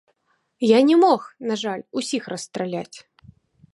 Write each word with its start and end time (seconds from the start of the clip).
Я 0.67 0.79
не 0.87 0.95
мог, 1.03 1.21
на 1.51 1.57
жаль, 1.65 1.83
усіх 2.01 2.23
расстраляць. 2.35 2.97